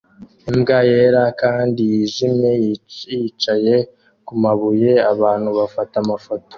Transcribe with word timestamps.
Imbwa 0.49 0.77
yera 0.91 1.23
kandi 1.41 1.81
yijimye 1.91 2.51
yicaye 3.13 3.75
kumabuye 4.25 4.91
abantu 5.13 5.49
bafata 5.59 5.95
amafoto 6.03 6.47